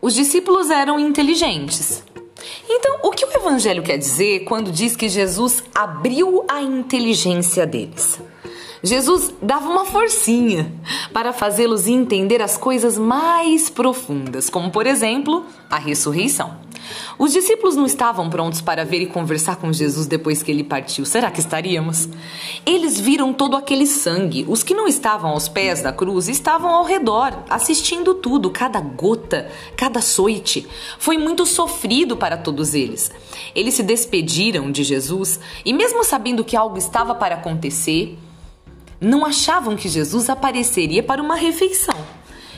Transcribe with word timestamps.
Os 0.00 0.14
discípulos 0.14 0.70
eram 0.70 0.98
inteligentes. 0.98 2.02
Então, 2.68 3.00
o 3.02 3.10
que 3.10 3.24
o 3.24 3.30
Evangelho 3.32 3.82
quer 3.82 3.96
dizer 3.96 4.44
quando 4.44 4.70
diz 4.70 4.94
que 4.94 5.08
Jesus 5.08 5.62
abriu 5.74 6.44
a 6.48 6.62
inteligência 6.62 7.66
deles? 7.66 8.20
Jesus 8.82 9.32
dava 9.42 9.68
uma 9.68 9.84
forcinha 9.84 10.72
para 11.12 11.32
fazê-los 11.32 11.86
entender 11.86 12.40
as 12.40 12.56
coisas 12.56 12.96
mais 12.96 13.68
profundas, 13.68 14.48
como 14.48 14.70
por 14.70 14.86
exemplo 14.86 15.44
a 15.68 15.78
ressurreição. 15.78 16.68
Os 17.18 17.32
discípulos 17.32 17.76
não 17.76 17.84
estavam 17.84 18.30
prontos 18.30 18.60
para 18.60 18.84
ver 18.84 19.02
e 19.02 19.06
conversar 19.06 19.56
com 19.56 19.72
Jesus 19.72 20.06
depois 20.06 20.42
que 20.42 20.50
ele 20.50 20.64
partiu. 20.64 21.04
Será 21.04 21.30
que 21.30 21.40
estaríamos? 21.40 22.08
Eles 22.64 22.98
viram 22.98 23.32
todo 23.32 23.56
aquele 23.56 23.86
sangue. 23.86 24.46
Os 24.48 24.62
que 24.62 24.74
não 24.74 24.86
estavam 24.86 25.30
aos 25.30 25.48
pés 25.48 25.82
da 25.82 25.92
cruz 25.92 26.28
estavam 26.28 26.70
ao 26.70 26.84
redor, 26.84 27.44
assistindo 27.50 28.14
tudo, 28.14 28.50
cada 28.50 28.80
gota, 28.80 29.50
cada 29.76 30.00
soite. 30.00 30.66
Foi 30.98 31.18
muito 31.18 31.44
sofrido 31.44 32.16
para 32.16 32.36
todos 32.36 32.74
eles. 32.74 33.10
Eles 33.54 33.74
se 33.74 33.82
despediram 33.82 34.70
de 34.70 34.84
Jesus 34.84 35.40
e, 35.64 35.72
mesmo 35.72 36.04
sabendo 36.04 36.44
que 36.44 36.56
algo 36.56 36.78
estava 36.78 37.14
para 37.14 37.34
acontecer, 37.34 38.16
não 39.00 39.24
achavam 39.24 39.76
que 39.76 39.88
Jesus 39.88 40.28
apareceria 40.28 41.02
para 41.02 41.22
uma 41.22 41.36
refeição. 41.36 41.94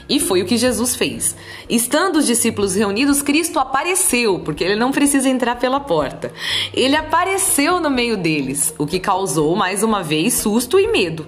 E 0.09 0.19
foi 0.19 0.43
o 0.43 0.45
que 0.45 0.57
Jesus 0.57 0.97
fez. 0.97 1.37
Estando 1.69 2.17
os 2.17 2.27
discípulos 2.27 2.75
reunidos, 2.75 3.23
Cristo 3.23 3.61
apareceu, 3.61 4.41
porque 4.41 4.65
ele 4.65 4.75
não 4.75 4.91
precisa 4.91 5.29
entrar 5.29 5.55
pela 5.57 5.79
porta. 5.79 6.33
Ele 6.75 6.97
apareceu 6.97 7.79
no 7.79 7.89
meio 7.89 8.17
deles, 8.17 8.75
o 8.77 8.89
que 8.89 8.99
causou 8.99 9.55
mais 9.55 9.85
uma 9.85 10.03
vez 10.03 10.35
susto 10.35 10.81
e 10.81 10.89
medo. 10.89 11.27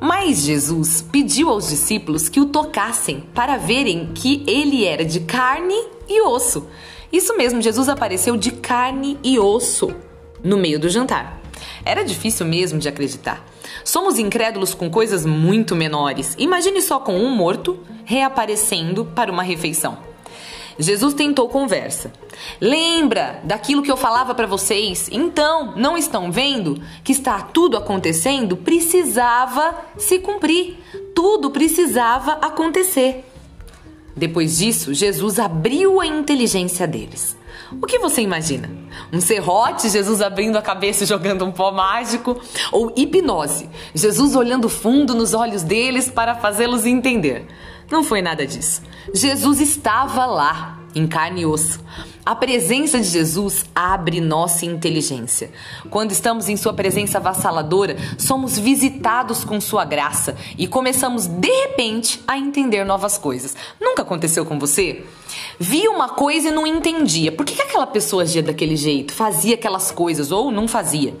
Mas 0.00 0.38
Jesus 0.38 1.02
pediu 1.12 1.50
aos 1.50 1.68
discípulos 1.68 2.30
que 2.30 2.40
o 2.40 2.46
tocassem 2.46 3.22
para 3.34 3.58
verem 3.58 4.08
que 4.14 4.42
ele 4.46 4.86
era 4.86 5.04
de 5.04 5.20
carne 5.20 5.76
e 6.08 6.22
osso. 6.22 6.66
Isso 7.12 7.36
mesmo, 7.36 7.60
Jesus 7.60 7.86
apareceu 7.86 8.34
de 8.34 8.52
carne 8.52 9.18
e 9.22 9.38
osso 9.38 9.94
no 10.42 10.56
meio 10.56 10.80
do 10.80 10.88
jantar. 10.88 11.38
Era 11.84 12.02
difícil 12.02 12.46
mesmo 12.46 12.78
de 12.78 12.88
acreditar. 12.88 13.49
Somos 13.84 14.18
incrédulos 14.18 14.74
com 14.74 14.90
coisas 14.90 15.24
muito 15.26 15.74
menores. 15.76 16.34
Imagine 16.38 16.80
só 16.80 16.98
com 17.00 17.16
um 17.16 17.30
morto 17.34 17.78
reaparecendo 18.04 19.04
para 19.04 19.30
uma 19.30 19.42
refeição. 19.42 20.10
Jesus 20.78 21.12
tentou 21.12 21.48
conversa. 21.48 22.10
Lembra 22.60 23.40
daquilo 23.44 23.82
que 23.82 23.90
eu 23.90 23.96
falava 23.96 24.34
para 24.34 24.46
vocês? 24.46 25.08
Então, 25.12 25.74
não 25.76 25.96
estão 25.96 26.32
vendo 26.32 26.80
que 27.04 27.12
está 27.12 27.42
tudo 27.42 27.76
acontecendo? 27.76 28.56
Precisava 28.56 29.74
se 29.98 30.18
cumprir. 30.18 30.78
Tudo 31.14 31.50
precisava 31.50 32.32
acontecer. 32.32 33.29
Depois 34.16 34.58
disso, 34.58 34.92
Jesus 34.92 35.38
abriu 35.38 36.00
a 36.00 36.06
inteligência 36.06 36.86
deles. 36.86 37.36
O 37.80 37.86
que 37.86 37.98
você 37.98 38.20
imagina? 38.20 38.68
Um 39.12 39.20
serrote, 39.20 39.88
Jesus 39.88 40.20
abrindo 40.20 40.56
a 40.56 40.62
cabeça 40.62 41.04
e 41.04 41.06
jogando 41.06 41.44
um 41.44 41.52
pó 41.52 41.70
mágico? 41.70 42.40
Ou 42.72 42.92
hipnose, 42.96 43.68
Jesus 43.94 44.34
olhando 44.34 44.68
fundo 44.68 45.14
nos 45.14 45.34
olhos 45.34 45.62
deles 45.62 46.10
para 46.10 46.34
fazê-los 46.34 46.84
entender? 46.84 47.46
Não 47.90 48.02
foi 48.02 48.22
nada 48.22 48.46
disso. 48.46 48.82
Jesus 49.14 49.60
estava 49.60 50.26
lá, 50.26 50.80
em 50.94 51.06
carne 51.06 51.42
e 51.42 51.46
osso. 51.46 51.80
A 52.24 52.34
presença 52.34 52.98
de 53.00 53.06
Jesus 53.06 53.64
abre 53.74 54.20
nossa 54.20 54.66
inteligência. 54.66 55.50
Quando 55.88 56.12
estamos 56.12 56.50
em 56.50 56.56
Sua 56.56 56.74
presença 56.74 57.16
avassaladora, 57.16 57.96
somos 58.18 58.58
visitados 58.58 59.42
com 59.42 59.58
Sua 59.58 59.86
graça 59.86 60.36
e 60.58 60.66
começamos 60.66 61.26
de 61.26 61.48
repente 61.48 62.22
a 62.28 62.36
entender 62.36 62.84
novas 62.84 63.16
coisas. 63.16 63.56
Nunca 63.80 64.02
aconteceu 64.02 64.44
com 64.44 64.58
você? 64.58 65.02
Via 65.58 65.90
uma 65.90 66.10
coisa 66.10 66.48
e 66.48 66.52
não 66.52 66.66
entendia. 66.66 67.32
Por 67.32 67.46
que 67.46 67.60
aquela 67.60 67.86
pessoa 67.86 68.22
agia 68.22 68.42
daquele 68.42 68.76
jeito, 68.76 69.14
fazia 69.14 69.54
aquelas 69.54 69.90
coisas 69.90 70.30
ou 70.30 70.50
não 70.50 70.68
fazia? 70.68 71.16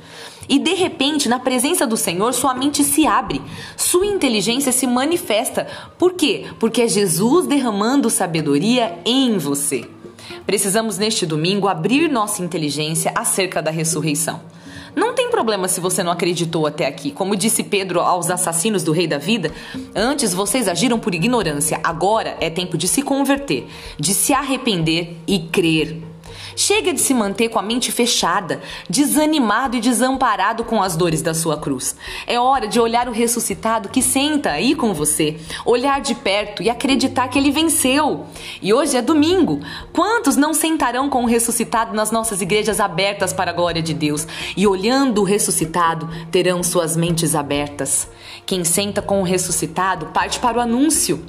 E 0.48 0.58
de 0.58 0.74
repente, 0.74 1.28
na 1.28 1.38
presença 1.38 1.86
do 1.86 1.96
Senhor, 1.96 2.34
sua 2.34 2.52
mente 2.52 2.84
se 2.84 3.06
abre, 3.06 3.40
sua 3.76 4.04
inteligência 4.04 4.70
se 4.70 4.86
manifesta. 4.86 5.66
Por 5.96 6.12
quê? 6.12 6.46
Porque 6.58 6.82
é 6.82 6.88
Jesus 6.88 7.46
derramando 7.46 8.10
sabedoria 8.10 8.98
em 9.04 9.38
você. 9.38 9.88
Precisamos 10.46 10.98
neste 10.98 11.24
domingo 11.26 11.68
abrir 11.68 12.08
nossa 12.08 12.42
inteligência 12.42 13.12
acerca 13.14 13.60
da 13.62 13.70
ressurreição. 13.70 14.40
Não 14.94 15.14
tem 15.14 15.30
problema 15.30 15.68
se 15.68 15.80
você 15.80 16.02
não 16.02 16.10
acreditou 16.10 16.66
até 16.66 16.86
aqui. 16.86 17.10
Como 17.10 17.36
disse 17.36 17.62
Pedro 17.62 18.00
aos 18.00 18.30
assassinos 18.30 18.82
do 18.82 18.92
Rei 18.92 19.06
da 19.06 19.18
Vida, 19.18 19.52
antes 19.94 20.34
vocês 20.34 20.66
agiram 20.66 20.98
por 20.98 21.14
ignorância, 21.14 21.80
agora 21.84 22.36
é 22.40 22.50
tempo 22.50 22.76
de 22.76 22.88
se 22.88 23.02
converter, 23.02 23.66
de 23.98 24.12
se 24.12 24.32
arrepender 24.32 25.16
e 25.26 25.38
crer. 25.38 26.09
Chega 26.62 26.92
de 26.92 27.00
se 27.00 27.14
manter 27.14 27.48
com 27.48 27.58
a 27.58 27.62
mente 27.62 27.90
fechada, 27.90 28.60
desanimado 28.86 29.78
e 29.78 29.80
desamparado 29.80 30.62
com 30.62 30.82
as 30.82 30.94
dores 30.94 31.22
da 31.22 31.32
sua 31.32 31.56
cruz. 31.56 31.96
É 32.26 32.38
hora 32.38 32.68
de 32.68 32.78
olhar 32.78 33.08
o 33.08 33.12
ressuscitado 33.12 33.88
que 33.88 34.02
senta 34.02 34.50
aí 34.50 34.74
com 34.74 34.92
você, 34.92 35.40
olhar 35.64 36.02
de 36.02 36.14
perto 36.14 36.62
e 36.62 36.68
acreditar 36.68 37.28
que 37.28 37.38
ele 37.38 37.50
venceu. 37.50 38.26
E 38.60 38.74
hoje 38.74 38.94
é 38.94 39.00
domingo. 39.00 39.62
Quantos 39.90 40.36
não 40.36 40.52
sentarão 40.52 41.08
com 41.08 41.24
o 41.24 41.26
ressuscitado 41.26 41.96
nas 41.96 42.10
nossas 42.10 42.42
igrejas 42.42 42.78
abertas 42.78 43.32
para 43.32 43.52
a 43.52 43.54
glória 43.54 43.80
de 43.80 43.94
Deus 43.94 44.26
e 44.54 44.66
olhando 44.66 45.22
o 45.22 45.24
ressuscitado 45.24 46.10
terão 46.30 46.62
suas 46.62 46.94
mentes 46.94 47.34
abertas? 47.34 48.06
Quem 48.44 48.64
senta 48.64 49.00
com 49.00 49.22
o 49.22 49.24
ressuscitado 49.24 50.08
parte 50.08 50.38
para 50.38 50.58
o 50.58 50.60
anúncio. 50.60 51.24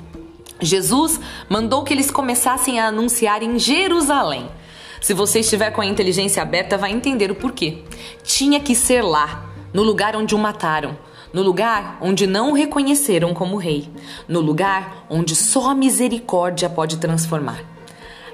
Jesus 0.60 1.22
mandou 1.48 1.86
que 1.86 1.94
eles 1.94 2.12
começassem 2.12 2.82
a 2.82 2.88
anunciar 2.88 3.42
em 3.42 3.58
Jerusalém. 3.58 4.60
Se 5.02 5.16
você 5.16 5.40
estiver 5.40 5.72
com 5.72 5.82
a 5.82 5.86
inteligência 5.86 6.44
aberta, 6.44 6.78
vai 6.78 6.92
entender 6.92 7.32
o 7.32 7.36
porquê. 7.36 7.80
Tinha 8.24 8.60
que 8.60 8.76
ser 8.76 9.02
lá, 9.02 9.50
no 9.74 9.82
lugar 9.82 10.16
onde 10.16 10.36
o 10.36 10.38
mataram, 10.38 10.96
no 11.34 11.42
lugar 11.42 11.98
onde 12.02 12.28
não 12.28 12.52
o 12.52 12.54
reconheceram 12.54 13.34
como 13.34 13.58
rei, 13.58 13.90
no 14.28 14.40
lugar 14.40 15.08
onde 15.10 15.36
só 15.36 15.72
a 15.72 15.76
misericórdia 15.76 16.70
pode 16.70 16.98
transformar. 16.98 17.66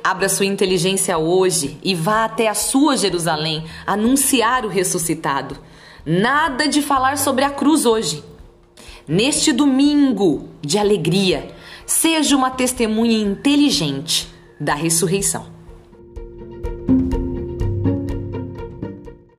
Abra 0.03 0.27
sua 0.27 0.45
inteligência 0.45 1.17
hoje 1.17 1.77
e 1.81 1.95
vá 1.95 2.25
até 2.25 2.49
a 2.49 2.53
sua 2.53 2.97
Jerusalém 2.97 3.63
anunciar 3.85 4.65
o 4.65 4.69
ressuscitado. 4.69 5.57
Nada 6.05 6.67
de 6.67 6.81
falar 6.81 7.17
sobre 7.17 7.45
a 7.45 7.49
cruz 7.49 7.85
hoje. 7.85 8.21
Neste 9.07 9.53
domingo 9.53 10.49
de 10.61 10.77
alegria, 10.77 11.47
seja 11.85 12.35
uma 12.35 12.51
testemunha 12.51 13.17
inteligente 13.17 14.27
da 14.59 14.73
ressurreição. 14.75 15.56